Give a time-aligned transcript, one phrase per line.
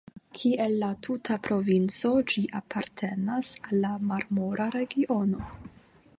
[0.37, 5.49] Kiel la tuta provinco, ĝi apartenas al la Marmora regiono.